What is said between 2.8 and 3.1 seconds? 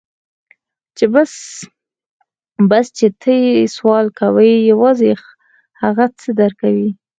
چې